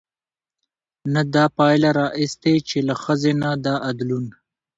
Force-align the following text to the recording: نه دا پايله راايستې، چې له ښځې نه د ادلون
نه 1.13 1.21
دا 1.33 1.45
پايله 1.57 1.89
راايستې، 2.01 2.53
چې 2.69 2.77
له 2.87 2.95
ښځې 3.03 3.31
نه 3.43 3.49
د 3.63 3.65
ادلون 3.89 4.25